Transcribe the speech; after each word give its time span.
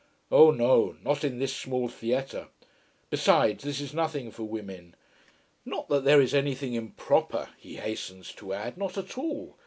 Oh 0.31 0.49
no 0.49 0.95
not 1.03 1.23
in 1.23 1.37
this 1.37 1.55
small 1.55 1.87
theatre. 1.87 2.47
Besides 3.11 3.63
this 3.63 3.79
is 3.79 3.93
nothing 3.93 4.31
for 4.31 4.45
women. 4.45 4.95
Not 5.63 5.89
that 5.89 6.05
there 6.05 6.19
is 6.19 6.33
anything 6.33 6.73
improper, 6.73 7.49
he 7.59 7.75
hastens 7.75 8.31
to 8.37 8.51
add. 8.51 8.79
Not 8.79 8.97
at 8.97 9.15
all. 9.15 9.57